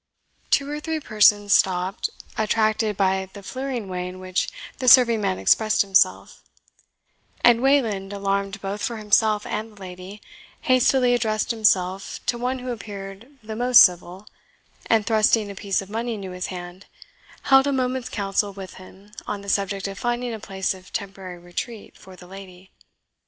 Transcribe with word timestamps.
Two 0.49 0.67
or 0.67 0.79
three 0.79 0.99
persons 0.99 1.53
stopped, 1.53 2.09
attracted 2.35 2.97
by 2.97 3.29
the 3.33 3.43
fleering 3.43 3.87
way 3.87 4.07
in 4.07 4.19
which 4.19 4.49
the 4.79 4.87
serving 4.87 5.21
man 5.21 5.37
expressed 5.37 5.83
himself; 5.83 6.41
and 7.43 7.61
Wayland, 7.61 8.11
alarmed 8.11 8.59
both 8.61 8.81
for 8.81 8.97
himself 8.97 9.45
and 9.45 9.77
the 9.77 9.79
lady, 9.79 10.19
hastily 10.61 11.13
addressed 11.13 11.51
himself 11.51 12.19
to 12.25 12.39
one 12.39 12.57
who 12.57 12.71
appeared 12.71 13.29
the 13.43 13.55
most 13.55 13.83
civil, 13.83 14.25
and 14.87 15.05
thrusting 15.05 15.51
a 15.51 15.53
piece 15.55 15.83
of 15.83 15.89
money 15.91 16.15
into 16.15 16.31
his 16.31 16.47
hand, 16.47 16.87
held 17.43 17.67
a 17.67 17.71
moment's 17.71 18.09
counsel 18.09 18.51
with 18.51 18.73
him 18.81 19.11
on 19.27 19.41
the 19.41 19.49
subject 19.49 19.87
of 19.87 19.99
finding 19.99 20.33
a 20.33 20.39
place 20.39 20.73
of 20.73 20.91
temporary 20.91 21.37
retreat 21.37 21.95
for 21.95 22.15
the 22.15 22.25
lady. 22.25 22.71